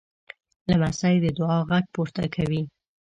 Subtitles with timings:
[0.69, 2.63] لمسی د دعا غږ پورته کوي.